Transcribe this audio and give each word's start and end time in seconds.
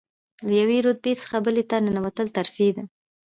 له 0.47 0.53
یوې 0.61 0.77
رتبې 0.87 1.13
څخه 1.21 1.35
بلې 1.45 1.63
ته 1.69 1.75
تلل 2.15 2.27
ترفیع 2.37 2.71
ده. 2.75 2.83